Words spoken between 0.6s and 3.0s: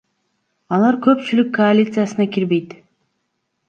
Алар көпчүлүк коалициясына кирбейт.